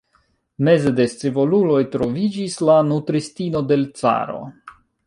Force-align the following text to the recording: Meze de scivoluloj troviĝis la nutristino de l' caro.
Meze 0.69 0.93
de 0.99 1.05
scivoluloj 1.11 1.83
troviĝis 1.97 2.59
la 2.71 2.81
nutristino 2.89 3.63
de 3.71 3.79
l' 3.83 3.89
caro. 4.03 4.43